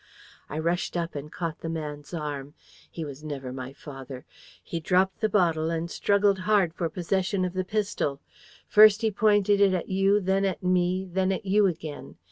[0.49, 2.55] "I rushed up and caught the man's arm.
[2.89, 4.25] He was never my father!
[4.63, 8.19] He dropped the bottle and struggled hard for possession of the pistol.
[8.67, 12.15] First he pointed it at you, then at me, then at you again.